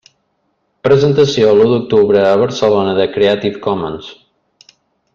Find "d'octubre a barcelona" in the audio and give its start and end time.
1.73-2.99